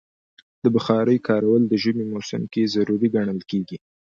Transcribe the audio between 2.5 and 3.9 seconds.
کې ضروری ګڼل کېږي.